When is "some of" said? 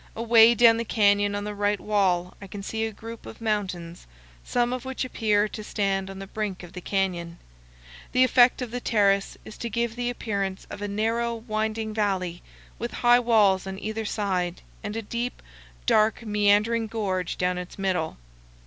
4.43-4.83